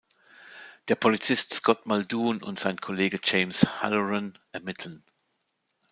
[0.87, 5.03] Der Polizist Scott Muldoon und sein Kollege James Halloran ermitteln.